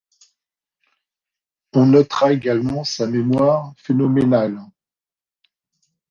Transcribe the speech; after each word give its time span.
On 1.73 1.85
notera 1.85 2.31
également 2.33 2.83
sa 2.83 3.05
mémoire 3.05 3.71
phénoménale. 3.77 4.59